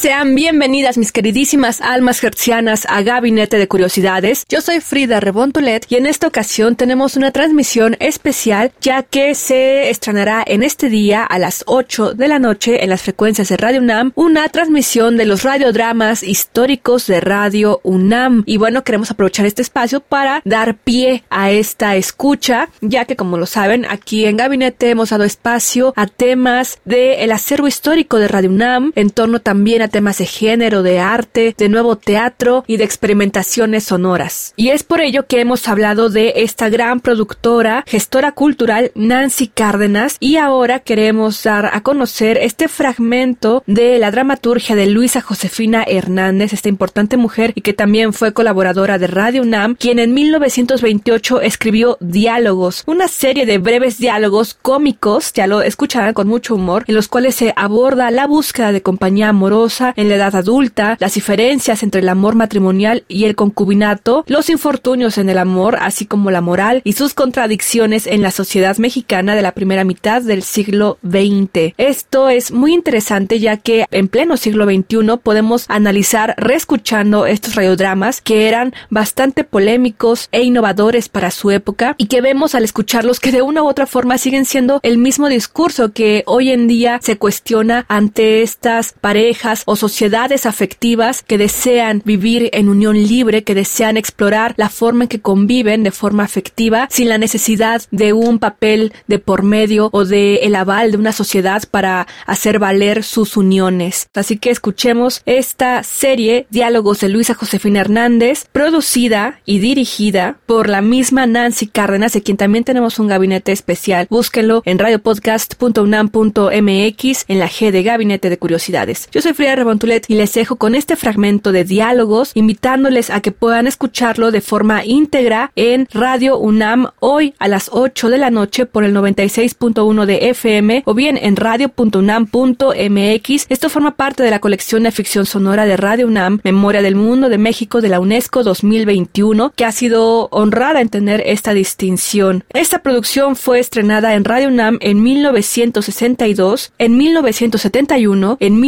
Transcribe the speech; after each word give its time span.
Sean 0.00 0.34
bienvenidas 0.34 0.96
mis 0.96 1.12
queridísimas 1.12 1.82
almas 1.82 2.24
hertzianas 2.24 2.86
a 2.88 3.02
Gabinete 3.02 3.58
de 3.58 3.68
Curiosidades. 3.68 4.46
Yo 4.48 4.62
soy 4.62 4.80
Frida 4.80 5.20
Rebontulet 5.20 5.84
y 5.90 5.96
en 5.96 6.06
esta 6.06 6.26
ocasión 6.26 6.74
tenemos 6.74 7.18
una 7.18 7.32
transmisión 7.32 7.98
especial 8.00 8.72
ya 8.80 9.02
que 9.02 9.34
se 9.34 9.90
estrenará 9.90 10.42
en 10.46 10.62
este 10.62 10.88
día 10.88 11.22
a 11.22 11.38
las 11.38 11.64
8 11.66 12.14
de 12.14 12.28
la 12.28 12.38
noche 12.38 12.82
en 12.82 12.88
las 12.88 13.02
frecuencias 13.02 13.50
de 13.50 13.58
Radio 13.58 13.82
UNAM 13.82 14.12
una 14.14 14.48
transmisión 14.48 15.18
de 15.18 15.26
los 15.26 15.42
radiodramas 15.42 16.22
históricos 16.22 17.06
de 17.06 17.20
Radio 17.20 17.80
UNAM. 17.82 18.42
Y 18.46 18.56
bueno, 18.56 18.84
queremos 18.84 19.10
aprovechar 19.10 19.44
este 19.44 19.60
espacio 19.60 20.00
para 20.00 20.40
dar 20.46 20.78
pie 20.78 21.24
a 21.28 21.50
esta 21.50 21.96
escucha 21.96 22.70
ya 22.80 23.04
que 23.04 23.16
como 23.16 23.36
lo 23.36 23.44
saben 23.44 23.84
aquí 23.84 24.24
en 24.24 24.38
Gabinete 24.38 24.88
hemos 24.88 25.10
dado 25.10 25.24
espacio 25.24 25.92
a 25.94 26.06
temas 26.06 26.78
del 26.86 27.30
acervo 27.32 27.68
histórico 27.68 28.16
de 28.16 28.28
Radio 28.28 28.48
UNAM 28.48 28.92
en 28.94 29.10
torno 29.10 29.40
también 29.40 29.82
a 29.82 29.89
temas 29.90 30.18
de 30.18 30.26
género, 30.26 30.82
de 30.82 30.98
arte, 30.98 31.54
de 31.56 31.68
nuevo 31.68 31.96
teatro 31.96 32.64
y 32.66 32.76
de 32.76 32.84
experimentaciones 32.84 33.84
sonoras. 33.84 34.54
Y 34.56 34.70
es 34.70 34.82
por 34.82 35.00
ello 35.00 35.26
que 35.26 35.40
hemos 35.40 35.68
hablado 35.68 36.08
de 36.08 36.32
esta 36.36 36.68
gran 36.68 37.00
productora, 37.00 37.84
gestora 37.86 38.32
cultural 38.32 38.92
Nancy 38.94 39.48
Cárdenas 39.48 40.16
y 40.20 40.36
ahora 40.36 40.80
queremos 40.80 41.42
dar 41.42 41.70
a 41.72 41.82
conocer 41.82 42.38
este 42.38 42.68
fragmento 42.68 43.62
de 43.66 43.98
la 43.98 44.10
dramaturgia 44.10 44.76
de 44.76 44.86
Luisa 44.86 45.20
Josefina 45.20 45.84
Hernández, 45.86 46.52
esta 46.52 46.68
importante 46.68 47.16
mujer 47.16 47.52
y 47.54 47.60
que 47.60 47.72
también 47.72 48.12
fue 48.12 48.32
colaboradora 48.32 48.98
de 48.98 49.06
Radio 49.06 49.42
UNAM, 49.42 49.74
quien 49.74 49.98
en 49.98 50.14
1928 50.14 51.40
escribió 51.40 51.96
Diálogos, 52.00 52.84
una 52.86 53.08
serie 53.08 53.46
de 53.46 53.58
breves 53.58 53.98
diálogos 53.98 54.54
cómicos, 54.54 55.32
ya 55.32 55.46
lo 55.46 55.62
escucharán 55.62 56.14
con 56.14 56.28
mucho 56.28 56.54
humor, 56.54 56.84
en 56.86 56.94
los 56.94 57.08
cuales 57.08 57.34
se 57.34 57.52
aborda 57.56 58.10
la 58.10 58.26
búsqueda 58.26 58.72
de 58.72 58.82
compañía 58.82 59.28
amorosa, 59.28 59.79
en 59.96 60.08
la 60.08 60.16
edad 60.16 60.36
adulta, 60.36 60.96
las 61.00 61.14
diferencias 61.14 61.82
entre 61.82 62.00
el 62.00 62.08
amor 62.08 62.34
matrimonial 62.34 63.04
y 63.08 63.24
el 63.24 63.36
concubinato, 63.36 64.24
los 64.26 64.50
infortunios 64.50 65.18
en 65.18 65.28
el 65.28 65.38
amor, 65.38 65.76
así 65.80 66.06
como 66.06 66.30
la 66.30 66.40
moral 66.40 66.82
y 66.84 66.92
sus 66.92 67.14
contradicciones 67.14 68.06
en 68.06 68.22
la 68.22 68.30
sociedad 68.30 68.76
mexicana 68.78 69.34
de 69.34 69.42
la 69.42 69.52
primera 69.52 69.84
mitad 69.84 70.22
del 70.22 70.42
siglo 70.42 70.98
XX. 71.02 71.74
Esto 71.76 72.28
es 72.28 72.52
muy 72.52 72.72
interesante 72.74 73.38
ya 73.38 73.56
que 73.56 73.86
en 73.90 74.08
pleno 74.08 74.36
siglo 74.36 74.64
XXI 74.64 75.18
podemos 75.22 75.64
analizar 75.68 76.34
reescuchando 76.36 77.26
estos 77.26 77.54
radiodramas 77.54 78.20
que 78.20 78.48
eran 78.48 78.74
bastante 78.88 79.44
polémicos 79.44 80.28
e 80.32 80.42
innovadores 80.42 81.08
para 81.08 81.30
su 81.30 81.50
época 81.50 81.94
y 81.98 82.06
que 82.06 82.20
vemos 82.20 82.54
al 82.54 82.64
escucharlos 82.64 83.20
que 83.20 83.32
de 83.32 83.42
una 83.42 83.62
u 83.62 83.68
otra 83.68 83.86
forma 83.86 84.18
siguen 84.18 84.44
siendo 84.44 84.80
el 84.82 84.98
mismo 84.98 85.28
discurso 85.28 85.92
que 85.92 86.22
hoy 86.26 86.50
en 86.50 86.68
día 86.68 86.98
se 87.02 87.16
cuestiona 87.16 87.84
ante 87.88 88.42
estas 88.42 88.94
parejas 89.00 89.62
o 89.70 89.76
sociedades 89.76 90.46
afectivas 90.46 91.22
que 91.22 91.38
desean 91.38 92.02
vivir 92.04 92.50
en 92.52 92.68
unión 92.68 93.00
libre, 93.00 93.44
que 93.44 93.54
desean 93.54 93.96
explorar 93.96 94.52
la 94.56 94.68
forma 94.68 95.04
en 95.04 95.08
que 95.08 95.20
conviven 95.20 95.84
de 95.84 95.92
forma 95.92 96.24
afectiva 96.24 96.88
sin 96.90 97.08
la 97.08 97.18
necesidad 97.18 97.80
de 97.92 98.12
un 98.12 98.40
papel 98.40 98.92
de 99.06 99.20
por 99.20 99.44
medio 99.44 99.88
o 99.92 100.04
de 100.04 100.38
el 100.38 100.56
aval 100.56 100.90
de 100.90 100.96
una 100.96 101.12
sociedad 101.12 101.62
para 101.70 102.08
hacer 102.26 102.58
valer 102.58 103.04
sus 103.04 103.36
uniones. 103.36 104.08
Así 104.12 104.38
que 104.38 104.50
escuchemos 104.50 105.22
esta 105.24 105.84
serie 105.84 106.48
Diálogos 106.50 106.98
de 106.98 107.08
Luisa 107.08 107.34
Josefina 107.34 107.80
Hernández, 107.80 108.46
producida 108.50 109.38
y 109.44 109.60
dirigida 109.60 110.38
por 110.46 110.68
la 110.68 110.82
misma 110.82 111.26
Nancy 111.26 111.68
Cárdenas, 111.68 112.12
de 112.12 112.22
quien 112.22 112.36
también 112.36 112.64
tenemos 112.64 112.98
un 112.98 113.06
gabinete 113.06 113.52
especial. 113.52 114.08
Búsquenlo 114.10 114.62
en 114.64 114.80
radiopodcast.unam.mx 114.80 117.24
en 117.28 117.38
la 117.38 117.48
G 117.48 117.70
de 117.70 117.84
Gabinete 117.84 118.30
de 118.30 118.38
Curiosidades. 118.38 119.08
Yo 119.12 119.22
soy 119.22 119.32
Frida 119.32 119.59
Rebontulet 119.60 120.08
y 120.08 120.14
les 120.14 120.32
dejo 120.32 120.56
con 120.56 120.74
este 120.74 120.96
fragmento 120.96 121.52
de 121.52 121.64
diálogos, 121.64 122.32
invitándoles 122.34 123.10
a 123.10 123.20
que 123.20 123.30
puedan 123.30 123.66
escucharlo 123.66 124.30
de 124.30 124.40
forma 124.40 124.86
íntegra 124.86 125.52
en 125.54 125.86
Radio 125.92 126.38
UNAM 126.38 126.88
hoy 126.98 127.34
a 127.38 127.46
las 127.46 127.68
8 127.72 128.08
de 128.08 128.16
la 128.16 128.30
noche 128.30 128.64
por 128.64 128.84
el 128.84 128.94
96.1 128.94 130.06
de 130.06 130.30
FM 130.30 130.82
o 130.86 130.94
bien 130.94 131.18
en 131.20 131.36
radio.unam.mx. 131.36 133.46
Esto 133.48 133.68
forma 133.68 133.96
parte 133.96 134.22
de 134.22 134.30
la 134.30 134.40
colección 134.40 134.84
de 134.84 134.92
ficción 134.92 135.26
sonora 135.26 135.66
de 135.66 135.76
Radio 135.76 136.06
UNAM, 136.06 136.40
Memoria 136.42 136.80
del 136.80 136.96
Mundo 136.96 137.28
de 137.28 137.38
México 137.38 137.80
de 137.80 137.88
la 137.88 138.00
UNESCO 138.00 138.42
2021, 138.42 139.52
que 139.54 139.66
ha 139.66 139.72
sido 139.72 140.28
honrada 140.30 140.80
en 140.80 140.88
tener 140.88 141.22
esta 141.26 141.52
distinción. 141.52 142.44
Esta 142.54 142.82
producción 142.82 143.36
fue 143.36 143.60
estrenada 143.60 144.14
en 144.14 144.24
Radio 144.24 144.48
UNAM 144.48 144.78
en 144.80 145.02
1962, 145.02 146.72
en 146.78 146.96
1971, 146.96 148.38
en 148.40 148.58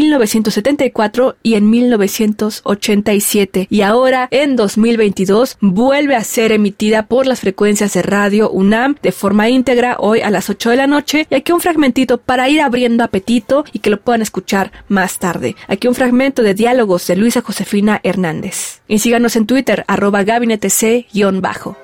1974 0.82 1.36
y 1.42 1.54
en 1.54 1.70
1987 1.70 3.66
y 3.70 3.82
ahora 3.82 4.28
en 4.30 4.56
2022 4.56 5.58
vuelve 5.60 6.16
a 6.16 6.24
ser 6.24 6.52
emitida 6.52 7.06
por 7.06 7.26
las 7.26 7.40
frecuencias 7.40 7.94
de 7.94 8.02
Radio 8.02 8.50
UNAM 8.50 8.96
de 9.02 9.12
forma 9.12 9.48
íntegra 9.48 9.96
hoy 9.98 10.20
a 10.20 10.30
las 10.30 10.50
8 10.50 10.70
de 10.70 10.76
la 10.76 10.86
noche 10.86 11.26
y 11.30 11.34
aquí 11.34 11.52
un 11.52 11.60
fragmentito 11.60 12.18
para 12.18 12.48
ir 12.48 12.60
abriendo 12.60 13.04
apetito 13.04 13.64
y 13.72 13.78
que 13.78 13.90
lo 13.90 14.00
puedan 14.00 14.22
escuchar 14.22 14.72
más 14.88 15.18
tarde. 15.18 15.56
Aquí 15.68 15.88
un 15.88 15.94
fragmento 15.94 16.42
de 16.42 16.54
diálogos 16.54 17.06
de 17.06 17.16
Luisa 17.16 17.42
Josefina 17.42 18.00
Hernández. 18.02 18.80
Y 18.88 18.98
síganos 18.98 19.36
en 19.36 19.46
Twitter 19.46 19.84
arroba 19.86 20.24
gabinetec-bajo. 20.24 21.76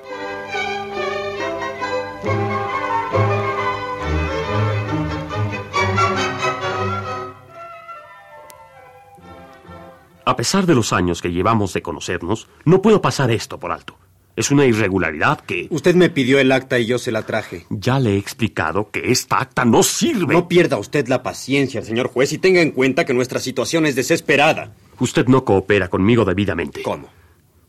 A 10.29 10.37
pesar 10.37 10.67
de 10.67 10.75
los 10.75 10.93
años 10.93 11.23
que 11.23 11.33
llevamos 11.33 11.73
de 11.73 11.81
conocernos, 11.81 12.49
no 12.67 12.83
puedo 12.83 13.01
pasar 13.01 13.31
esto 13.31 13.59
por 13.59 13.73
alto. 13.73 13.97
Es 14.37 14.51
una 14.51 14.67
irregularidad 14.67 15.41
que... 15.41 15.69
Usted 15.71 15.95
me 15.95 16.11
pidió 16.11 16.39
el 16.39 16.53
acta 16.53 16.79
y 16.79 16.85
yo 16.85 16.99
se 16.99 17.11
la 17.11 17.23
traje. 17.23 17.65
Ya 17.71 17.99
le 17.99 18.11
he 18.13 18.19
explicado 18.19 18.91
que 18.91 19.11
esta 19.11 19.41
acta 19.41 19.65
no 19.65 19.83
sirve. 19.83 20.35
No 20.35 20.47
pierda 20.47 20.77
usted 20.77 21.09
la 21.09 21.23
paciencia, 21.23 21.81
señor 21.81 22.09
juez, 22.09 22.35
y 22.35 22.37
tenga 22.37 22.61
en 22.61 22.73
cuenta 22.73 23.07
que 23.07 23.15
nuestra 23.15 23.41
situación 23.41 23.87
es 23.87 23.97
desesperada. 23.97 24.75
Usted 24.99 25.29
no 25.29 25.47
coopera 25.47 25.89
conmigo 25.89 26.27
debidamente. 26.27 26.83
¿Cómo? 26.83 27.09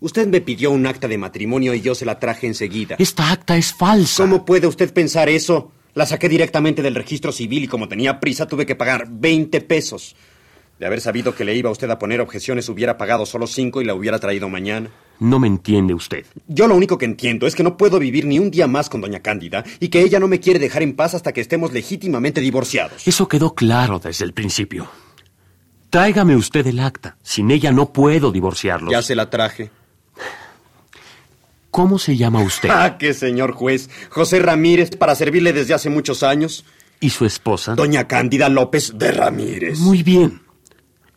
Usted 0.02 0.28
me 0.28 0.41
pidió 0.41 0.72
un 0.72 0.86
acta 0.86 1.08
de 1.08 1.18
matrimonio 1.18 1.74
y 1.74 1.80
yo 1.80 1.96
se 1.96 2.03
la 2.03 2.20
traje 2.20 2.46
enseguida. 2.46 2.97
Esta 3.00 3.31
acta 3.31 3.56
es 3.56 3.74
falsa. 3.74 4.22
¿Cómo 4.22 4.44
puede 4.44 4.68
usted 4.68 4.94
pensar 4.94 5.30
eso? 5.30 5.72
La 5.94 6.06
saqué 6.06 6.28
directamente 6.28 6.81
del 6.81 6.96
registro 6.96 7.31
civil 7.31 7.64
y 7.64 7.68
como 7.70 7.88
tenía 7.88 8.20
prisa 8.20 8.50
tuve 8.50 8.66
que 8.66 8.76
pagar 8.76 9.08
20 9.09 9.62
pesos. 9.62 10.18
De 10.79 10.85
haber 10.85 11.01
sabido 11.01 11.35
que 11.35 11.44
le 11.44 11.53
iba 11.56 11.67
a 11.69 11.73
usted 11.73 11.90
a 11.90 12.00
poner 12.00 12.22
objeciones, 12.22 12.69
hubiera 12.69 12.97
pagado 12.97 13.25
solo 13.25 13.47
cinco 13.47 13.81
y 13.81 13.85
la 13.85 13.94
hubiera 13.94 14.17
traído 14.17 14.47
mañana. 14.47 14.90
No 15.19 15.38
me 15.38 15.47
entiende 15.47 15.94
usted. 15.94 16.25
Yo 16.47 16.69
lo 16.69 16.75
único 16.75 16.97
que 16.97 17.03
entiendo 17.03 17.47
es 17.47 17.53
que 17.56 17.63
no 17.63 17.75
puedo 17.75 18.00
vivir 18.00 18.25
ni 18.25 18.40
un 18.40 18.50
día 18.50 18.66
más 18.66 18.90
con 18.90 19.01
doña 19.01 19.19
Cándida 19.19 19.66
y 19.81 19.90
que 19.90 20.01
ella 20.01 20.22
no 20.22 20.29
me 20.29 20.40
quiere 20.40 20.57
dejar 20.57 20.81
en 20.81 20.95
paz 20.95 21.16
hasta 21.16 21.34
que 21.34 21.41
estemos 21.41 21.73
legítimamente 21.73 22.40
divorciados. 22.40 23.06
Eso 23.06 23.28
quedó 23.28 23.53
claro 23.53 24.00
desde 24.00 24.23
el 24.23 24.31
principio. 24.31 24.90
Tráigame 25.90 26.37
usted 26.37 26.66
el 26.66 26.79
acta. 26.79 27.17
Sin 27.23 27.52
ella 27.52 27.73
no 27.73 27.91
puedo 27.91 28.32
divorciarlos. 28.32 28.90
Ya 28.90 29.02
se 29.02 29.16
la 29.16 29.29
traje. 29.29 29.72
¿Cómo 31.72 31.99
se 31.99 32.16
llama 32.16 32.41
usted? 32.41 32.70
Ah, 32.73 32.97
qué 32.97 33.14
señor 33.14 33.52
juez. 33.52 33.90
José 34.09 34.40
Ramírez, 34.40 34.91
para 34.91 35.14
servirle 35.16 35.52
desde 35.52 35.73
hace 35.73 35.90
muchos 35.90 36.23
años. 36.23 36.64
¿Y 37.02 37.09
su 37.09 37.25
esposa? 37.25 37.75
Doña 37.75 38.08
Cándida 38.08 38.47
López 38.47 38.93
de 38.97 39.11
Ramírez. 39.11 39.79
Muy 39.79 40.03
bien. 40.03 40.41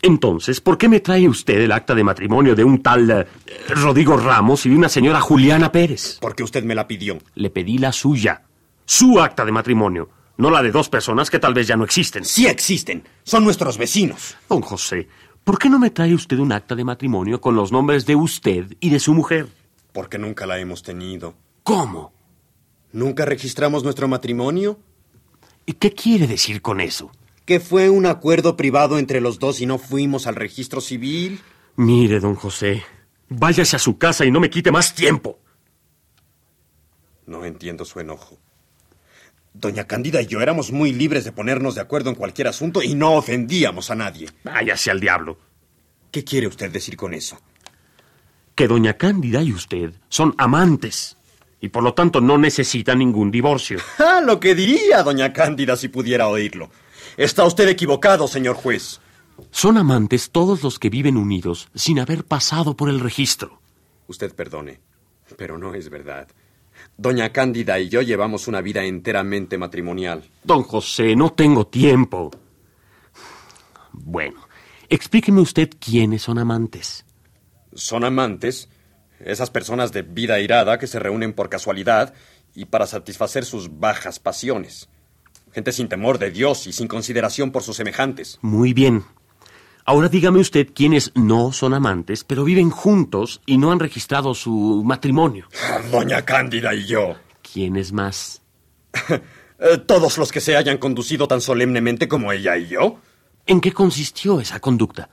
Entonces, 0.04 0.60
¿por 0.60 0.76
qué 0.78 0.88
me 0.88 0.98
trae 0.98 1.28
usted 1.28 1.60
el 1.60 1.70
acta 1.70 1.94
de 1.94 2.02
matrimonio 2.02 2.56
de 2.56 2.64
un 2.64 2.82
tal 2.82 3.08
eh, 3.08 3.26
Rodrigo 3.68 4.16
Ramos 4.16 4.66
y 4.66 4.70
de 4.70 4.76
una 4.76 4.88
señora 4.88 5.20
Juliana 5.20 5.70
Pérez? 5.70 6.18
Porque 6.20 6.42
usted 6.42 6.64
me 6.64 6.74
la 6.74 6.88
pidió. 6.88 7.18
Le 7.36 7.50
pedí 7.50 7.78
la 7.78 7.92
suya. 7.92 8.42
Su 8.84 9.20
acta 9.20 9.44
de 9.44 9.52
matrimonio. 9.52 10.10
No 10.38 10.50
la 10.50 10.60
de 10.60 10.72
dos 10.72 10.88
personas 10.88 11.30
que 11.30 11.38
tal 11.38 11.54
vez 11.54 11.68
ya 11.68 11.76
no 11.76 11.84
existen. 11.84 12.24
Sí 12.24 12.48
existen. 12.48 13.04
Son 13.22 13.44
nuestros 13.44 13.78
vecinos. 13.78 14.36
Don 14.48 14.60
José, 14.60 15.06
¿por 15.44 15.56
qué 15.56 15.70
no 15.70 15.78
me 15.78 15.90
trae 15.90 16.14
usted 16.14 16.38
un 16.38 16.50
acta 16.50 16.74
de 16.74 16.82
matrimonio 16.82 17.40
con 17.40 17.54
los 17.54 17.70
nombres 17.70 18.04
de 18.04 18.16
usted 18.16 18.76
y 18.80 18.90
de 18.90 18.98
su 18.98 19.14
mujer? 19.14 19.46
Porque 19.92 20.18
nunca 20.18 20.46
la 20.46 20.58
hemos 20.58 20.82
tenido. 20.82 21.34
¿Cómo? 21.62 22.12
¿Nunca 22.90 23.24
registramos 23.24 23.84
nuestro 23.84 24.08
matrimonio? 24.08 24.80
¿Y 25.64 25.74
qué 25.74 25.92
quiere 25.92 26.26
decir 26.26 26.60
con 26.60 26.80
eso? 26.80 27.12
Que 27.44 27.60
fue 27.60 27.90
un 27.90 28.06
acuerdo 28.06 28.56
privado 28.56 28.98
entre 28.98 29.20
los 29.20 29.38
dos 29.38 29.60
y 29.60 29.66
no 29.66 29.78
fuimos 29.78 30.26
al 30.26 30.36
registro 30.36 30.80
civil. 30.80 31.40
Mire, 31.76 32.20
don 32.20 32.34
José, 32.34 32.84
váyase 33.28 33.76
a 33.76 33.80
su 33.80 33.98
casa 33.98 34.24
y 34.24 34.30
no 34.30 34.40
me 34.40 34.50
quite 34.50 34.70
más 34.70 34.94
tiempo. 34.94 35.38
No 37.26 37.44
entiendo 37.44 37.84
su 37.84 38.00
enojo. 38.00 38.38
Doña 39.54 39.86
Cándida 39.86 40.22
y 40.22 40.26
yo 40.26 40.40
éramos 40.40 40.72
muy 40.72 40.92
libres 40.92 41.24
de 41.24 41.32
ponernos 41.32 41.74
de 41.74 41.82
acuerdo 41.82 42.10
en 42.10 42.16
cualquier 42.16 42.48
asunto 42.48 42.82
y 42.82 42.94
no 42.94 43.14
ofendíamos 43.14 43.90
a 43.90 43.94
nadie. 43.94 44.28
Váyase 44.44 44.90
al 44.90 45.00
diablo. 45.00 45.38
¿Qué 46.10 46.24
quiere 46.24 46.46
usted 46.46 46.70
decir 46.70 46.96
con 46.96 47.12
eso? 47.14 47.38
Que 48.54 48.68
doña 48.68 48.94
Cándida 48.94 49.42
y 49.42 49.52
usted 49.52 49.92
son 50.08 50.34
amantes 50.38 51.16
y 51.60 51.68
por 51.68 51.82
lo 51.82 51.94
tanto 51.94 52.20
no 52.20 52.38
necesitan 52.38 52.98
ningún 52.98 53.30
divorcio. 53.30 53.78
Ah, 53.98 54.20
lo 54.20 54.40
que 54.40 54.54
diría 54.54 55.02
doña 55.02 55.32
Cándida 55.32 55.76
si 55.76 55.88
pudiera 55.88 56.28
oírlo. 56.28 56.70
Está 57.16 57.44
usted 57.44 57.68
equivocado, 57.68 58.26
señor 58.26 58.56
juez. 58.56 59.00
Son 59.50 59.76
amantes 59.76 60.30
todos 60.30 60.62
los 60.62 60.78
que 60.78 60.90
viven 60.90 61.16
unidos 61.16 61.68
sin 61.74 61.98
haber 61.98 62.24
pasado 62.24 62.74
por 62.74 62.88
el 62.88 63.00
registro. 63.00 63.60
Usted 64.06 64.34
perdone, 64.34 64.80
pero 65.36 65.58
no 65.58 65.74
es 65.74 65.90
verdad. 65.90 66.28
Doña 66.96 67.32
Cándida 67.32 67.78
y 67.78 67.88
yo 67.88 68.02
llevamos 68.02 68.48
una 68.48 68.60
vida 68.60 68.84
enteramente 68.84 69.58
matrimonial. 69.58 70.24
Don 70.42 70.62
José, 70.62 71.14
no 71.14 71.32
tengo 71.32 71.66
tiempo. 71.66 72.30
Bueno, 73.92 74.46
explíqueme 74.88 75.40
usted 75.40 75.70
quiénes 75.78 76.22
son 76.22 76.38
amantes. 76.38 77.04
Son 77.74 78.04
amantes 78.04 78.68
esas 79.20 79.50
personas 79.50 79.92
de 79.92 80.02
vida 80.02 80.40
irada 80.40 80.78
que 80.78 80.86
se 80.86 80.98
reúnen 80.98 81.32
por 81.32 81.48
casualidad 81.48 82.14
y 82.54 82.66
para 82.66 82.86
satisfacer 82.86 83.44
sus 83.44 83.78
bajas 83.78 84.18
pasiones. 84.18 84.88
Gente 85.52 85.72
sin 85.72 85.88
temor 85.88 86.18
de 86.18 86.30
Dios 86.30 86.66
y 86.66 86.72
sin 86.72 86.88
consideración 86.88 87.50
por 87.50 87.62
sus 87.62 87.76
semejantes. 87.76 88.38
Muy 88.42 88.72
bien. 88.72 89.04
Ahora 89.84 90.08
dígame 90.08 90.38
usted 90.38 90.68
quiénes 90.74 91.10
no 91.14 91.52
son 91.52 91.74
amantes, 91.74 92.24
pero 92.24 92.44
viven 92.44 92.70
juntos 92.70 93.40
y 93.46 93.58
no 93.58 93.72
han 93.72 93.80
registrado 93.80 94.34
su 94.34 94.82
matrimonio. 94.84 95.48
Doña 95.90 96.24
Cándida 96.24 96.74
y 96.74 96.86
yo. 96.86 97.16
¿Quiénes 97.52 97.92
más? 97.92 98.42
Eh, 99.64 99.78
Todos 99.78 100.18
los 100.18 100.32
que 100.32 100.40
se 100.40 100.56
hayan 100.56 100.76
conducido 100.78 101.28
tan 101.28 101.40
solemnemente 101.40 102.08
como 102.08 102.32
ella 102.32 102.56
y 102.56 102.66
yo. 102.66 102.98
¿En 103.46 103.60
qué 103.60 103.70
consistió 103.72 104.40
esa 104.40 104.58
conducta? 104.58 105.08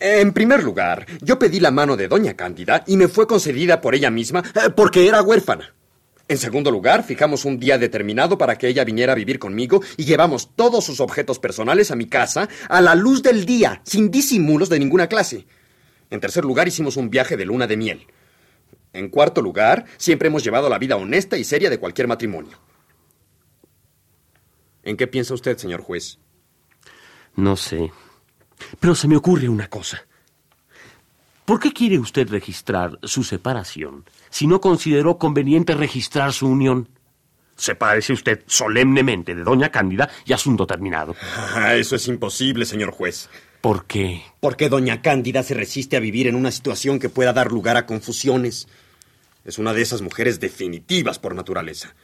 En 0.00 0.32
primer 0.32 0.64
lugar, 0.64 1.06
yo 1.20 1.38
pedí 1.38 1.60
la 1.60 1.70
mano 1.70 1.96
de 1.96 2.08
Doña 2.08 2.34
Cándida 2.34 2.82
y 2.88 2.96
me 2.96 3.06
fue 3.06 3.28
concedida 3.28 3.80
por 3.80 3.94
ella 3.94 4.10
misma 4.10 4.42
eh, 4.56 4.70
porque 4.74 5.06
era 5.06 5.22
huérfana. 5.22 5.72
En 6.26 6.38
segundo 6.38 6.70
lugar, 6.70 7.04
fijamos 7.04 7.44
un 7.44 7.58
día 7.58 7.76
determinado 7.76 8.38
para 8.38 8.56
que 8.56 8.68
ella 8.68 8.84
viniera 8.84 9.12
a 9.12 9.16
vivir 9.16 9.38
conmigo 9.38 9.82
y 9.98 10.04
llevamos 10.04 10.54
todos 10.56 10.84
sus 10.84 11.00
objetos 11.00 11.38
personales 11.38 11.90
a 11.90 11.96
mi 11.96 12.06
casa 12.06 12.48
a 12.68 12.80
la 12.80 12.94
luz 12.94 13.22
del 13.22 13.44
día, 13.44 13.82
sin 13.84 14.10
disimulos 14.10 14.70
de 14.70 14.78
ninguna 14.78 15.06
clase. 15.06 15.46
En 16.08 16.20
tercer 16.20 16.44
lugar, 16.44 16.66
hicimos 16.66 16.96
un 16.96 17.10
viaje 17.10 17.36
de 17.36 17.44
luna 17.44 17.66
de 17.66 17.76
miel. 17.76 18.06
En 18.94 19.10
cuarto 19.10 19.42
lugar, 19.42 19.84
siempre 19.98 20.28
hemos 20.28 20.42
llevado 20.42 20.68
la 20.70 20.78
vida 20.78 20.96
honesta 20.96 21.36
y 21.36 21.44
seria 21.44 21.68
de 21.68 21.78
cualquier 21.78 22.08
matrimonio. 22.08 22.58
¿En 24.82 24.96
qué 24.96 25.06
piensa 25.06 25.34
usted, 25.34 25.58
señor 25.58 25.82
juez? 25.82 26.18
No 27.36 27.56
sé. 27.56 27.92
Pero 28.80 28.94
se 28.94 29.08
me 29.08 29.16
ocurre 29.16 29.48
una 29.48 29.68
cosa. 29.68 30.06
¿Por 31.44 31.60
qué 31.60 31.74
quiere 31.74 31.98
usted 31.98 32.26
registrar 32.30 32.98
su 33.02 33.22
separación 33.22 34.06
si 34.30 34.46
no 34.46 34.62
consideró 34.62 35.18
conveniente 35.18 35.74
registrar 35.74 36.32
su 36.32 36.46
unión? 36.46 36.88
Sepárese 37.54 38.14
usted 38.14 38.42
solemnemente 38.46 39.34
de 39.34 39.44
doña 39.44 39.70
Cándida 39.70 40.08
y 40.24 40.32
asunto 40.32 40.66
terminado. 40.66 41.14
Ah, 41.54 41.74
eso 41.74 41.96
es 41.96 42.08
imposible, 42.08 42.64
señor 42.64 42.92
juez. 42.92 43.28
¿Por 43.60 43.84
qué? 43.84 44.22
Porque 44.40 44.70
doña 44.70 45.02
Cándida 45.02 45.42
se 45.42 45.52
resiste 45.52 45.98
a 45.98 46.00
vivir 46.00 46.28
en 46.28 46.34
una 46.34 46.50
situación 46.50 46.98
que 46.98 47.10
pueda 47.10 47.34
dar 47.34 47.52
lugar 47.52 47.76
a 47.76 47.84
confusiones. 47.84 48.66
Es 49.44 49.58
una 49.58 49.74
de 49.74 49.82
esas 49.82 50.00
mujeres 50.00 50.40
definitivas 50.40 51.18
por 51.18 51.34
naturaleza. 51.34 51.94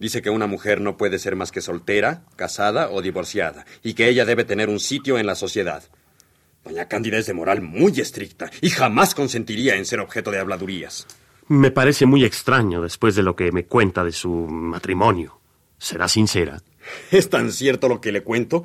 Dice 0.00 0.20
que 0.20 0.30
una 0.30 0.48
mujer 0.48 0.80
no 0.80 0.96
puede 0.96 1.20
ser 1.20 1.36
más 1.36 1.52
que 1.52 1.60
soltera, 1.60 2.24
casada 2.34 2.90
o 2.90 3.02
divorciada, 3.02 3.66
y 3.84 3.94
que 3.94 4.08
ella 4.08 4.24
debe 4.24 4.44
tener 4.44 4.68
un 4.68 4.80
sitio 4.80 5.16
en 5.16 5.26
la 5.26 5.36
sociedad. 5.36 5.84
Doña 6.64 6.86
Cándida 6.86 7.18
es 7.18 7.26
de 7.26 7.34
moral 7.34 7.62
muy 7.62 8.00
estricta 8.00 8.50
y 8.60 8.70
jamás 8.70 9.14
consentiría 9.14 9.76
en 9.76 9.86
ser 9.86 10.00
objeto 10.00 10.30
de 10.30 10.38
habladurías. 10.38 11.06
Me 11.48 11.70
parece 11.70 12.06
muy 12.06 12.24
extraño 12.24 12.80
después 12.80 13.16
de 13.16 13.22
lo 13.22 13.34
que 13.34 13.50
me 13.50 13.64
cuenta 13.64 14.04
de 14.04 14.12
su 14.12 14.30
matrimonio. 14.30 15.40
¿Será 15.78 16.08
sincera? 16.08 16.62
Es 17.10 17.28
tan 17.28 17.52
cierto 17.52 17.88
lo 17.88 18.00
que 18.00 18.12
le 18.12 18.22
cuento 18.22 18.64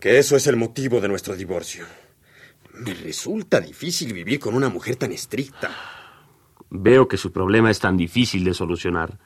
que 0.00 0.18
eso 0.18 0.36
es 0.36 0.46
el 0.46 0.56
motivo 0.56 1.00
de 1.00 1.08
nuestro 1.08 1.34
divorcio. 1.34 1.86
Me 2.74 2.92
resulta 2.94 3.60
difícil 3.60 4.12
vivir 4.12 4.38
con 4.38 4.54
una 4.54 4.68
mujer 4.68 4.96
tan 4.96 5.12
estricta. 5.12 5.70
Veo 6.68 7.08
que 7.08 7.16
su 7.16 7.32
problema 7.32 7.70
es 7.70 7.78
tan 7.78 7.96
difícil 7.96 8.44
de 8.44 8.54
solucionar 8.54 9.18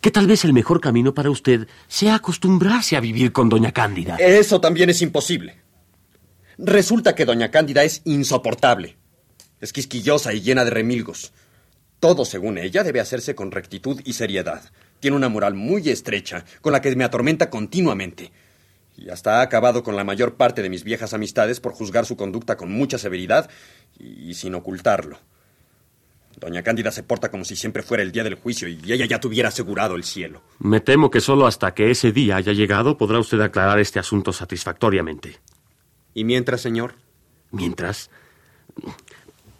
que 0.00 0.10
tal 0.10 0.26
vez 0.26 0.44
el 0.44 0.52
mejor 0.52 0.82
camino 0.82 1.14
para 1.14 1.30
usted 1.30 1.66
sea 1.88 2.16
acostumbrarse 2.16 2.94
a 2.94 3.00
vivir 3.00 3.32
con 3.32 3.48
doña 3.48 3.72
Cándida. 3.72 4.16
Eso 4.16 4.60
también 4.60 4.90
es 4.90 5.00
imposible. 5.00 5.63
Resulta 6.58 7.14
que 7.14 7.24
doña 7.24 7.50
Cándida 7.50 7.84
es 7.84 8.02
insoportable. 8.04 8.96
Es 9.60 9.72
quisquillosa 9.72 10.32
y 10.32 10.40
llena 10.40 10.64
de 10.64 10.70
remilgos. 10.70 11.32
Todo, 12.00 12.24
según 12.24 12.58
ella, 12.58 12.82
debe 12.84 13.00
hacerse 13.00 13.34
con 13.34 13.50
rectitud 13.50 14.00
y 14.04 14.12
seriedad. 14.12 14.62
Tiene 15.00 15.16
una 15.16 15.28
moral 15.28 15.54
muy 15.54 15.88
estrecha, 15.88 16.44
con 16.60 16.72
la 16.72 16.80
que 16.80 16.94
me 16.94 17.04
atormenta 17.04 17.50
continuamente. 17.50 18.30
Y 18.96 19.08
hasta 19.08 19.38
ha 19.38 19.42
acabado 19.42 19.82
con 19.82 19.96
la 19.96 20.04
mayor 20.04 20.34
parte 20.34 20.62
de 20.62 20.70
mis 20.70 20.84
viejas 20.84 21.14
amistades 21.14 21.60
por 21.60 21.72
juzgar 21.72 22.06
su 22.06 22.16
conducta 22.16 22.56
con 22.56 22.70
mucha 22.70 22.98
severidad 22.98 23.50
y, 23.98 24.34
sin 24.34 24.54
ocultarlo. 24.54 25.18
Doña 26.38 26.62
Cándida 26.62 26.90
se 26.90 27.02
porta 27.02 27.30
como 27.30 27.44
si 27.44 27.56
siempre 27.56 27.82
fuera 27.82 28.02
el 28.02 28.12
día 28.12 28.24
del 28.24 28.34
juicio 28.34 28.68
y 28.68 28.80
ella 28.92 29.06
ya 29.06 29.20
tuviera 29.20 29.48
asegurado 29.48 29.94
el 29.94 30.04
cielo. 30.04 30.42
Me 30.58 30.80
temo 30.80 31.10
que 31.10 31.20
solo 31.20 31.46
hasta 31.46 31.74
que 31.74 31.90
ese 31.90 32.12
día 32.12 32.36
haya 32.36 32.52
llegado 32.52 32.98
podrá 32.98 33.18
usted 33.18 33.40
aclarar 33.40 33.78
este 33.78 33.98
asunto 33.98 34.32
satisfactoriamente. 34.32 35.38
¿Y 36.14 36.22
mientras, 36.22 36.60
señor? 36.60 36.94
Mientras, 37.50 38.08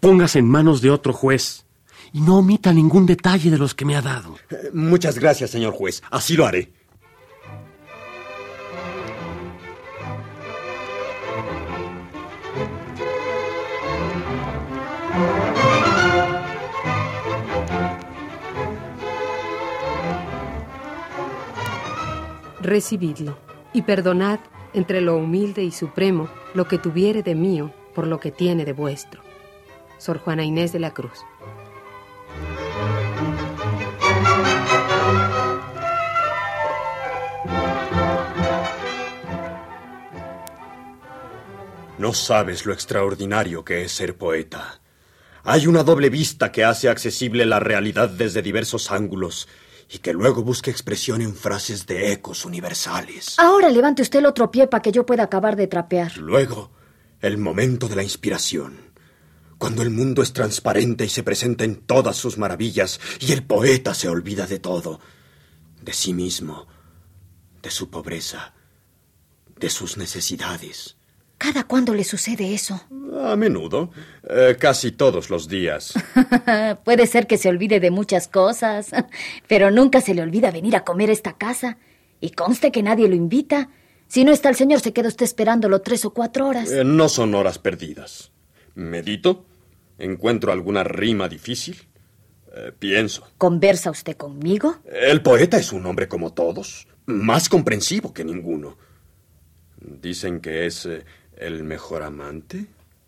póngase 0.00 0.38
en 0.38 0.48
manos 0.48 0.80
de 0.80 0.90
otro 0.90 1.12
juez 1.12 1.66
y 2.12 2.20
no 2.20 2.38
omita 2.38 2.72
ningún 2.72 3.06
detalle 3.06 3.50
de 3.50 3.58
los 3.58 3.74
que 3.74 3.84
me 3.84 3.96
ha 3.96 4.02
dado. 4.02 4.36
Eh, 4.50 4.70
muchas 4.72 5.18
gracias, 5.18 5.50
señor 5.50 5.74
juez. 5.74 6.02
Así 6.10 6.36
lo 6.36 6.46
haré. 6.46 6.72
Recibidlo 22.60 23.36
y 23.72 23.82
perdonad 23.82 24.38
entre 24.72 25.00
lo 25.00 25.17
humilde 25.17 25.62
y 25.62 25.70
supremo 25.70 26.29
lo 26.55 26.69
que 26.69 26.79
tuviere 26.79 27.23
de 27.23 27.34
mío 27.34 27.73
por 27.94 28.06
lo 28.06 28.20
que 28.20 28.31
tiene 28.31 28.65
de 28.65 28.73
vuestro. 28.73 29.23
Sor 29.99 30.19
Juana 30.19 30.44
Inés 30.44 30.73
de 30.73 30.79
la 30.79 30.94
Cruz. 30.94 31.19
No 41.99 42.13
sabes 42.13 42.67
lo 42.67 42.73
extraordinario 42.73 43.65
que 43.65 43.82
es 43.82 43.93
ser 43.93 44.17
poeta. 44.17 44.81
Hay 45.43 45.67
una 45.67 45.82
doble 45.82 46.11
vista 46.11 46.53
que 46.53 46.65
hace 46.65 46.89
accesible 46.89 47.46
la 47.46 47.61
realidad 47.61 48.08
desde 48.08 48.43
diversos 48.43 48.91
ángulos 48.91 49.49
y 49.91 49.98
que 49.98 50.12
luego 50.12 50.43
busca 50.43 50.70
expresión 50.70 51.20
en 51.20 51.34
frases 51.34 51.86
de 51.86 52.12
ecos 52.12 52.44
universales. 52.44 53.38
Ahora 53.38 53.69
levante 53.69 54.03
usted 54.03 54.20
el 54.20 54.26
otro 54.26 54.50
pie 54.50 54.67
para 54.67 54.82
que 54.82 54.93
yo 54.93 55.06
pueda 55.06 55.24
acabar 55.24 55.56
de 55.56 55.67
trapear. 55.67 56.17
Luego, 56.17 56.70
el 57.20 57.38
momento 57.38 57.88
de 57.88 57.96
la 57.96 58.03
inspiración. 58.03 58.93
Cuando 59.58 59.82
el 59.82 59.91
mundo 59.91 60.22
es 60.22 60.32
transparente 60.32 61.05
y 61.05 61.08
se 61.08 61.22
presenta 61.22 61.64
en 61.64 61.76
todas 61.76 62.17
sus 62.17 62.38
maravillas 62.38 63.00
y 63.20 63.32
el 63.32 63.44
poeta 63.44 63.94
se 63.94 64.08
olvida 64.08 64.46
de 64.46 64.58
todo, 64.58 65.00
de 65.81 65.93
sí 65.93 66.12
mismo, 66.12 66.67
de 67.62 67.70
su 67.70 67.88
pobreza, 67.88 68.53
de 69.58 69.70
sus 69.70 69.96
necesidades. 69.96 70.96
¿Cada 71.44 71.65
cuándo 71.65 71.93
le 71.93 72.05
sucede 72.05 72.55
eso? 72.55 72.81
A 73.22 73.36
menudo, 73.36 73.91
eh, 74.31 74.56
casi 74.58 74.93
todos 74.93 75.29
los 75.29 75.46
días. 75.46 75.93
Puede 76.84 77.06
ser 77.06 77.27
que 77.27 77.36
se 77.36 77.51
olvide 77.51 77.81
de 77.81 77.91
muchas 77.91 78.29
cosas, 78.29 78.89
pero 79.46 79.70
nunca 79.70 80.01
se 80.01 80.15
le 80.15 80.22
olvida 80.22 80.51
venir 80.51 80.74
a 80.74 80.84
comer 80.84 81.10
a 81.10 81.13
esta 81.13 81.36
casa. 81.36 81.77
Y 82.19 82.31
conste 82.31 82.72
que 82.72 82.82
nadie 82.82 83.08
lo 83.08 83.15
invita. 83.15 83.69
Si 84.08 84.24
no 84.24 84.32
está 84.32 84.48
el 84.48 84.55
señor, 84.56 84.81
se 84.81 84.94
queda 84.94 85.08
usted 85.08 85.27
esperándolo 85.27 85.82
tres 85.82 86.06
o 86.06 86.15
cuatro 86.15 86.48
horas. 86.48 86.72
Eh, 86.72 86.82
no 86.82 87.10
son 87.10 87.34
horas 87.34 87.58
perdidas. 87.58 88.32
Medito, 88.74 89.44
encuentro 89.98 90.51
alguna 90.51 90.82
rima 90.82 91.29
difícil, 91.29 91.77
eh, 92.56 92.72
pienso. 92.79 93.29
¿Conversa 93.36 93.91
usted 93.91 94.17
conmigo? 94.17 94.77
El 94.91 95.20
poeta 95.20 95.58
es 95.58 95.72
un 95.72 95.84
hombre 95.84 96.08
como 96.08 96.32
todos, 96.32 96.89
más 97.05 97.51
comprensivo 97.51 98.15
que 98.15 98.24
ninguno. 98.24 98.79
Dicen 99.86 100.41
que 100.41 100.65
es 100.65 100.86
eh, 100.86 101.05
el 101.38 101.64
mejor 101.64 102.03
amante. 102.03 102.67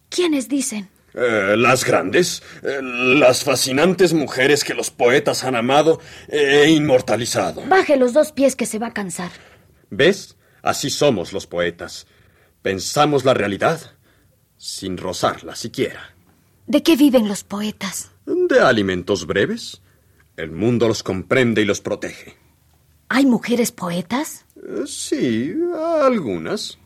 ¿Quiénes 0.08 0.48
dicen? 0.48 0.88
Eh, 1.14 1.54
las 1.56 1.84
grandes, 1.84 2.42
eh, 2.62 2.80
las 2.82 3.42
fascinantes 3.42 4.12
mujeres 4.12 4.64
que 4.64 4.74
los 4.74 4.90
poetas 4.90 5.44
han 5.44 5.56
amado 5.56 6.00
e 6.28 6.68
inmortalizado. 6.70 7.62
Baje 7.66 7.96
los 7.96 8.12
dos 8.12 8.32
pies 8.32 8.54
que 8.54 8.66
se 8.66 8.78
va 8.78 8.88
a 8.88 8.92
cansar. 8.92 9.30
¿Ves? 9.90 10.36
Así 10.62 10.90
somos 10.90 11.32
los 11.32 11.46
poetas. 11.46 12.06
Pensamos 12.60 13.24
la 13.24 13.32
realidad 13.34 13.80
sin 14.58 14.96
rozarla 14.98 15.54
siquiera. 15.56 16.14
¿De 16.66 16.82
qué 16.82 16.96
viven 16.96 17.28
los 17.28 17.44
poetas? 17.44 18.10
De 18.26 18.60
alimentos 18.60 19.26
breves. 19.26 19.80
El 20.36 20.50
mundo 20.50 20.88
los 20.88 21.02
comprende 21.02 21.62
y 21.62 21.64
los 21.64 21.80
protege. 21.80 22.36
¿Hay 23.08 23.24
mujeres 23.24 23.72
poetas? 23.72 24.44
Eh, 24.56 24.82
Sí, 24.86 25.54
algunas. 26.02 26.76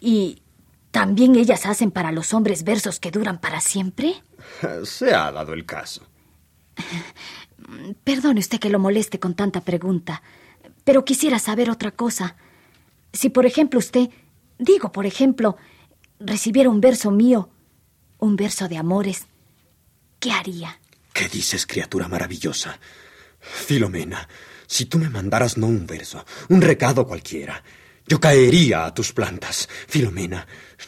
¿Y 0.00 0.42
también 0.90 1.36
ellas 1.36 1.66
hacen 1.66 1.90
para 1.90 2.12
los 2.12 2.34
hombres 2.34 2.64
versos 2.64 2.98
que 2.98 3.10
duran 3.10 3.40
para 3.40 3.60
siempre? 3.60 4.22
Se 4.84 5.14
ha 5.14 5.30
dado 5.30 5.52
el 5.52 5.64
caso. 5.64 6.06
Perdone 8.04 8.40
usted 8.40 8.58
que 8.58 8.70
lo 8.70 8.78
moleste 8.78 9.20
con 9.20 9.34
tanta 9.34 9.60
pregunta, 9.60 10.22
pero 10.84 11.04
quisiera 11.04 11.38
saber 11.38 11.70
otra 11.70 11.92
cosa. 11.92 12.36
Si, 13.12 13.28
por 13.28 13.46
ejemplo, 13.46 13.78
usted, 13.78 14.10
digo, 14.58 14.90
por 14.92 15.06
ejemplo, 15.06 15.56
recibiera 16.18 16.70
un 16.70 16.80
verso 16.80 17.10
mío, 17.10 17.50
un 18.18 18.36
verso 18.36 18.68
de 18.68 18.78
amores, 18.78 19.26
¿qué 20.18 20.32
haría? 20.32 20.80
¿Qué 21.12 21.28
dices, 21.28 21.66
criatura 21.66 22.08
maravillosa? 22.08 22.78
Filomena, 23.40 24.28
si 24.66 24.86
tú 24.86 24.98
me 24.98 25.08
mandaras 25.08 25.56
no 25.56 25.66
un 25.66 25.86
verso, 25.86 26.24
un 26.48 26.60
recado 26.60 27.06
cualquiera, 27.06 27.62
yo 28.10 28.18
caería 28.18 28.86
a 28.86 28.92
tus 28.92 29.12
plantas. 29.12 29.68
Filomena, 29.86 30.44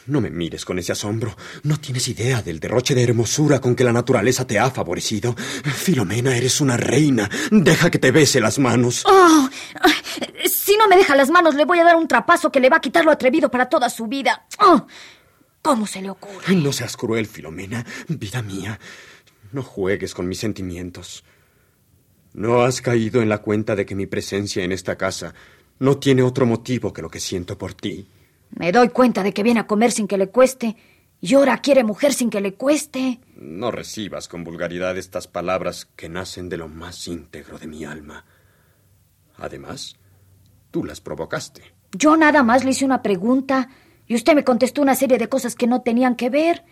no 0.07 0.19
me 0.19 0.29
mires 0.29 0.65
con 0.65 0.77
ese 0.77 0.91
asombro. 0.91 1.33
No 1.63 1.79
tienes 1.79 2.09
idea 2.09 2.41
del 2.41 2.59
derroche 2.59 2.93
de 2.93 3.01
hermosura 3.01 3.61
con 3.61 3.77
que 3.77 3.85
la 3.85 3.93
naturaleza 3.93 4.45
te 4.45 4.59
ha 4.59 4.69
favorecido. 4.69 5.33
Filomena, 5.33 6.35
eres 6.35 6.59
una 6.59 6.75
reina. 6.75 7.29
Deja 7.49 7.89
que 7.89 7.97
te 7.97 8.11
bese 8.11 8.41
las 8.41 8.59
manos. 8.59 9.05
¡Oh! 9.05 9.49
Si 10.43 10.75
no 10.75 10.89
me 10.89 10.97
deja 10.97 11.15
las 11.15 11.29
manos, 11.29 11.55
le 11.55 11.63
voy 11.63 11.79
a 11.79 11.85
dar 11.85 11.95
un 11.95 12.09
trapazo 12.09 12.51
que 12.51 12.59
le 12.59 12.69
va 12.69 12.77
a 12.77 12.81
quitar 12.81 13.05
lo 13.05 13.11
atrevido 13.11 13.49
para 13.49 13.69
toda 13.69 13.89
su 13.89 14.07
vida. 14.07 14.45
¡Oh! 14.59 14.85
¿Cómo 15.61 15.87
se 15.87 16.01
le 16.01 16.09
ocurre? 16.09 16.53
No 16.53 16.73
seas 16.73 16.97
cruel, 16.97 17.25
Filomena. 17.25 17.85
Vida 18.09 18.41
mía, 18.41 18.77
no 19.53 19.63
juegues 19.63 20.13
con 20.13 20.27
mis 20.27 20.39
sentimientos. 20.39 21.23
¿No 22.33 22.63
has 22.63 22.81
caído 22.81 23.21
en 23.21 23.29
la 23.29 23.37
cuenta 23.37 23.77
de 23.77 23.85
que 23.85 23.95
mi 23.95 24.07
presencia 24.07 24.61
en 24.65 24.73
esta 24.73 24.97
casa 24.97 25.33
no 25.79 25.97
tiene 25.97 26.23
otro 26.23 26.45
motivo 26.45 26.93
que 26.93 27.01
lo 27.01 27.09
que 27.09 27.19
siento 27.19 27.57
por 27.57 27.73
ti? 27.73 28.07
Me 28.51 28.71
doy 28.71 28.89
cuenta 28.89 29.23
de 29.23 29.33
que 29.33 29.43
viene 29.43 29.61
a 29.61 29.67
comer 29.67 29.91
sin 29.91 30.07
que 30.07 30.17
le 30.17 30.27
cueste. 30.27 30.75
Y 31.19 31.35
ahora 31.35 31.57
quiere 31.59 31.83
mujer 31.83 32.13
sin 32.13 32.29
que 32.29 32.41
le 32.41 32.53
cueste. 32.53 33.19
No 33.35 33.71
recibas 33.71 34.27
con 34.27 34.43
vulgaridad 34.43 34.97
estas 34.97 35.27
palabras 35.27 35.87
que 35.95 36.09
nacen 36.09 36.49
de 36.49 36.57
lo 36.57 36.67
más 36.67 37.07
íntegro 37.07 37.57
de 37.57 37.67
mi 37.67 37.85
alma. 37.85 38.25
Además, 39.37 39.95
tú 40.69 40.83
las 40.83 41.01
provocaste. 41.01 41.61
Yo 41.93 42.17
nada 42.17 42.43
más 42.43 42.63
le 42.63 42.71
hice 42.71 42.85
una 42.85 43.01
pregunta 43.01 43.69
y 44.05 44.15
usted 44.15 44.35
me 44.35 44.43
contestó 44.43 44.81
una 44.81 44.95
serie 44.95 45.17
de 45.17 45.29
cosas 45.29 45.55
que 45.55 45.67
no 45.67 45.81
tenían 45.81 46.15
que 46.15 46.29
ver. 46.29 46.65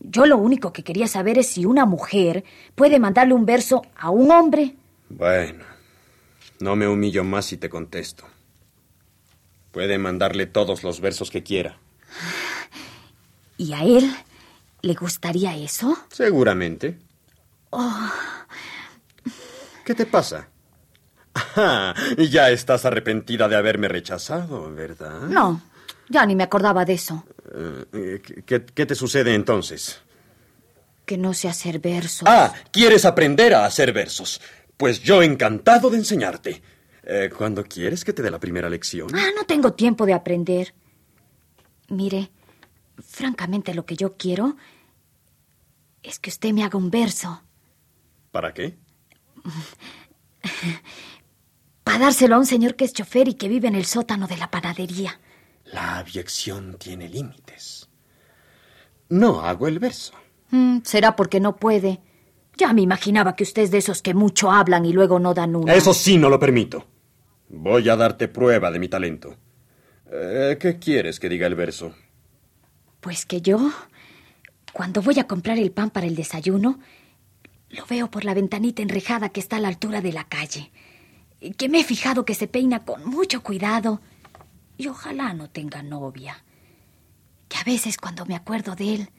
Yo 0.00 0.26
lo 0.26 0.38
único 0.38 0.72
que 0.72 0.82
quería 0.82 1.06
saber 1.06 1.38
es 1.38 1.46
si 1.46 1.64
una 1.64 1.84
mujer 1.84 2.44
puede 2.74 2.98
mandarle 2.98 3.34
un 3.34 3.46
verso 3.46 3.82
a 3.96 4.10
un 4.10 4.30
hombre. 4.30 4.76
Bueno, 5.10 5.64
no 6.60 6.76
me 6.76 6.86
humillo 6.86 7.24
más 7.24 7.46
si 7.46 7.56
te 7.56 7.68
contesto. 7.68 8.24
Puede 9.72 9.98
mandarle 9.98 10.46
todos 10.46 10.82
los 10.82 11.00
versos 11.00 11.30
que 11.30 11.42
quiera. 11.42 11.78
¿Y 13.56 13.72
a 13.72 13.82
él 13.82 14.10
le 14.82 14.94
gustaría 14.94 15.56
eso? 15.56 15.96
Seguramente. 16.10 16.98
¿Qué 19.84 19.94
te 19.94 20.06
pasa? 20.06 20.48
Ah, 21.34 21.94
ya 22.18 22.50
estás 22.50 22.84
arrepentida 22.84 23.48
de 23.48 23.56
haberme 23.56 23.88
rechazado, 23.88 24.72
¿verdad? 24.74 25.22
No, 25.22 25.60
ya 26.08 26.26
ni 26.26 26.34
me 26.34 26.42
acordaba 26.42 26.84
de 26.84 26.94
eso. 26.94 27.24
Eh, 27.92 28.22
¿qué, 28.44 28.64
qué 28.64 28.86
te 28.86 28.94
sucede 28.94 29.34
entonces? 29.34 30.00
Que 31.06 31.16
no 31.16 31.32
sé 31.34 31.48
hacer 31.48 31.78
versos. 31.78 32.28
Ah, 32.28 32.52
¿quieres 32.72 33.04
aprender 33.04 33.54
a 33.54 33.64
hacer 33.64 33.92
versos? 33.92 34.40
Pues 34.80 35.02
yo 35.02 35.22
encantado 35.22 35.90
de 35.90 35.98
enseñarte. 35.98 36.62
Eh, 37.02 37.28
¿Cuándo 37.36 37.64
quieres 37.64 38.02
que 38.02 38.14
te 38.14 38.22
dé 38.22 38.30
la 38.30 38.40
primera 38.40 38.70
lección? 38.70 39.14
Ah, 39.14 39.28
no 39.36 39.44
tengo 39.44 39.74
tiempo 39.74 40.06
de 40.06 40.14
aprender. 40.14 40.72
Mire, 41.88 42.30
francamente 42.98 43.74
lo 43.74 43.84
que 43.84 43.94
yo 43.94 44.16
quiero 44.16 44.56
es 46.02 46.18
que 46.18 46.30
usted 46.30 46.54
me 46.54 46.64
haga 46.64 46.78
un 46.78 46.90
verso 46.90 47.42
¿Para 48.30 48.54
qué? 48.54 48.78
para 51.84 51.98
dárselo 51.98 52.36
a 52.36 52.38
un 52.38 52.46
señor 52.46 52.74
que 52.74 52.86
es 52.86 52.94
chofer 52.94 53.28
y 53.28 53.34
que 53.34 53.50
vive 53.50 53.68
en 53.68 53.74
el 53.74 53.84
sótano 53.84 54.28
de 54.28 54.38
la 54.38 54.50
panadería. 54.50 55.20
La 55.66 55.98
abyección 55.98 56.78
tiene 56.78 57.06
límites. 57.06 57.90
No 59.10 59.42
hago 59.42 59.68
el 59.68 59.78
verso. 59.78 60.14
Mm, 60.52 60.78
será 60.84 61.16
porque 61.16 61.38
no 61.38 61.56
puede. 61.56 62.00
Ya 62.60 62.74
me 62.74 62.82
imaginaba 62.82 63.36
que 63.36 63.44
usted 63.44 63.62
es 63.62 63.70
de 63.70 63.78
esos 63.78 64.02
que 64.02 64.12
mucho 64.12 64.52
hablan 64.52 64.84
y 64.84 64.92
luego 64.92 65.18
no 65.18 65.32
dan 65.32 65.56
una. 65.56 65.72
Eso 65.72 65.94
sí, 65.94 66.18
no 66.18 66.28
lo 66.28 66.38
permito. 66.38 66.84
Voy 67.48 67.88
a 67.88 67.96
darte 67.96 68.28
prueba 68.28 68.70
de 68.70 68.78
mi 68.78 68.86
talento. 68.86 69.34
Eh, 70.12 70.58
¿Qué 70.60 70.78
quieres 70.78 71.18
que 71.18 71.30
diga 71.30 71.46
el 71.46 71.54
verso? 71.54 71.94
Pues 73.00 73.24
que 73.24 73.40
yo, 73.40 73.70
cuando 74.74 75.00
voy 75.00 75.18
a 75.18 75.26
comprar 75.26 75.58
el 75.58 75.70
pan 75.70 75.88
para 75.88 76.06
el 76.06 76.14
desayuno, 76.14 76.78
lo 77.70 77.86
veo 77.86 78.10
por 78.10 78.26
la 78.26 78.34
ventanita 78.34 78.82
enrejada 78.82 79.30
que 79.30 79.40
está 79.40 79.56
a 79.56 79.60
la 79.60 79.68
altura 79.68 80.02
de 80.02 80.12
la 80.12 80.24
calle. 80.24 80.70
Y 81.40 81.52
Que 81.52 81.70
me 81.70 81.80
he 81.80 81.84
fijado 81.84 82.26
que 82.26 82.34
se 82.34 82.46
peina 82.46 82.84
con 82.84 83.06
mucho 83.06 83.42
cuidado. 83.42 84.02
Y 84.76 84.88
ojalá 84.88 85.32
no 85.32 85.48
tenga 85.48 85.82
novia. 85.82 86.44
Que 87.48 87.56
a 87.56 87.64
veces 87.64 87.96
cuando 87.96 88.26
me 88.26 88.36
acuerdo 88.36 88.76
de 88.76 88.96
él, 88.96 89.10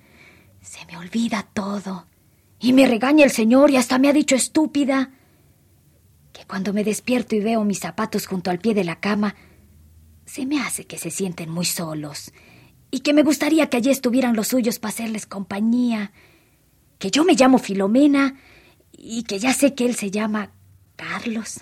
se 0.61 0.85
me 0.85 0.95
olvida 0.95 1.47
todo. 1.55 2.05
Y 2.61 2.73
me 2.73 2.87
regaña 2.87 3.25
el 3.25 3.31
señor 3.31 3.71
y 3.71 3.77
hasta 3.77 3.97
me 3.97 4.07
ha 4.07 4.13
dicho 4.13 4.35
estúpida. 4.35 5.11
Que 6.31 6.45
cuando 6.45 6.73
me 6.73 6.83
despierto 6.83 7.35
y 7.35 7.39
veo 7.39 7.65
mis 7.65 7.79
zapatos 7.79 8.27
junto 8.27 8.51
al 8.51 8.59
pie 8.59 8.75
de 8.75 8.83
la 8.83 8.99
cama, 8.99 9.35
se 10.25 10.45
me 10.45 10.61
hace 10.61 10.85
que 10.85 10.97
se 10.97 11.09
sienten 11.09 11.49
muy 11.49 11.65
solos 11.65 12.31
y 12.91 12.99
que 12.99 13.13
me 13.13 13.23
gustaría 13.23 13.69
que 13.69 13.77
allí 13.77 13.89
estuvieran 13.89 14.35
los 14.35 14.49
suyos 14.49 14.77
para 14.77 14.93
hacerles 14.93 15.25
compañía. 15.25 16.11
Que 16.99 17.09
yo 17.09 17.25
me 17.25 17.33
llamo 17.33 17.57
Filomena 17.57 18.39
y 18.91 19.23
que 19.23 19.39
ya 19.39 19.53
sé 19.53 19.73
que 19.73 19.85
él 19.85 19.95
se 19.95 20.11
llama 20.11 20.51
Carlos 20.95 21.61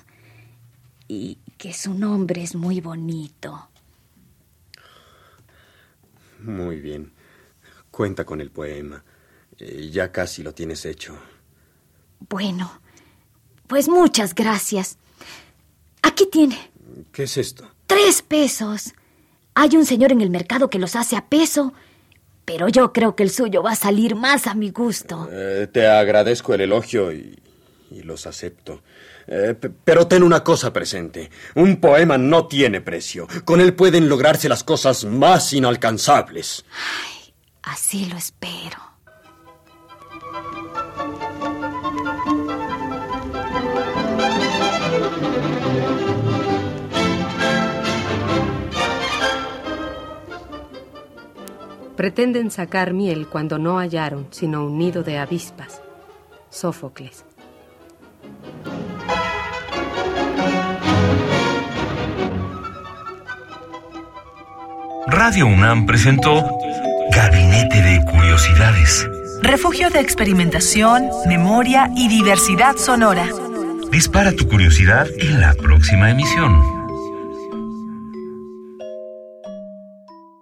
y 1.07 1.37
que 1.57 1.73
su 1.73 1.93
nombre 1.93 2.43
es 2.43 2.55
muy 2.55 2.81
bonito. 2.81 3.69
Muy 6.41 6.81
bien. 6.81 7.13
Cuenta 7.89 8.25
con 8.25 8.41
el 8.41 8.51
poema. 8.51 9.03
Eh, 9.59 9.89
ya 9.91 10.11
casi 10.11 10.43
lo 10.43 10.53
tienes 10.53 10.85
hecho. 10.85 11.17
Bueno, 12.29 12.81
pues 13.67 13.87
muchas 13.87 14.33
gracias. 14.35 14.97
Aquí 16.01 16.27
tiene 16.31 16.57
¿Qué 17.11 17.23
es 17.23 17.37
esto? 17.37 17.69
tres 17.87 18.21
pesos. 18.21 18.93
Hay 19.55 19.75
un 19.75 19.85
señor 19.85 20.11
en 20.11 20.21
el 20.21 20.29
mercado 20.29 20.69
que 20.69 20.79
los 20.79 20.95
hace 20.95 21.15
a 21.17 21.25
peso, 21.27 21.73
pero 22.45 22.69
yo 22.69 22.93
creo 22.93 23.15
que 23.15 23.23
el 23.23 23.29
suyo 23.29 23.61
va 23.61 23.71
a 23.71 23.75
salir 23.75 24.15
más 24.15 24.47
a 24.47 24.53
mi 24.53 24.69
gusto. 24.71 25.27
Eh, 25.31 25.67
te 25.71 25.87
agradezco 25.87 26.53
el 26.53 26.61
elogio 26.61 27.11
y, 27.11 27.37
y 27.91 28.01
los 28.03 28.25
acepto. 28.25 28.81
Eh, 29.27 29.53
pero 29.83 30.07
ten 30.07 30.23
una 30.23 30.43
cosa 30.43 30.71
presente. 30.73 31.29
Un 31.55 31.79
poema 31.81 32.17
no 32.17 32.47
tiene 32.47 32.81
precio. 32.81 33.27
Con 33.45 33.59
él 33.61 33.73
pueden 33.75 34.07
lograrse 34.09 34.49
las 34.49 34.63
cosas 34.63 35.03
más 35.05 35.51
inalcanzables. 35.53 36.65
Así 37.63 38.05
lo 38.05 38.17
espero. 38.17 38.88
Pretenden 51.99 52.49
sacar 52.49 52.93
miel 52.93 53.27
cuando 53.27 53.57
no 53.57 53.77
hallaron 53.77 54.27
sino 54.31 54.65
un 54.65 54.77
nido 54.77 55.03
de 55.03 55.17
avispas. 55.17 55.81
Sófocles. 56.49 57.25
Radio 65.07 65.47
UNAM 65.47 65.85
presentó 65.85 66.47
Gabinete 67.11 67.81
de 67.81 68.05
Curiosidades. 68.09 69.05
Refugio 69.41 69.89
de 69.89 69.99
experimentación, 69.99 71.09
memoria 71.27 71.89
y 71.97 72.07
diversidad 72.07 72.77
sonora. 72.77 73.27
Dispara 73.91 74.31
tu 74.31 74.47
curiosidad 74.47 75.05
en 75.17 75.41
la 75.41 75.53
próxima 75.53 76.09
emisión. 76.11 76.78